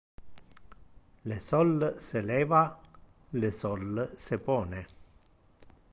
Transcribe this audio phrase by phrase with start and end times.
[1.29, 2.63] Le sol se leva,
[3.43, 4.85] le sol se pone.